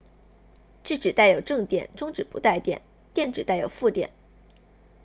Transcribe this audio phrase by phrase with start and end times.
[0.83, 2.81] 质子带有正电中子不带电
[3.13, 4.09] 电子带有负电